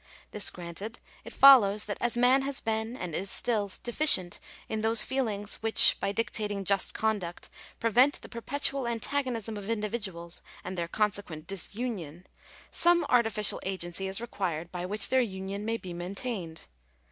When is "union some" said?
11.75-13.05